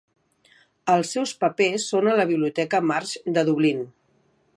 [0.93, 3.85] Els seus papers són a la biblioteca Marsh de Dublín.